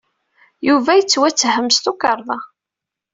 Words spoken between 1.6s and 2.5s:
s tukerḍa.